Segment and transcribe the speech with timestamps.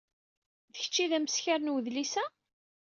[0.73, 2.25] D kecc ay d ameskar n wedlis-a?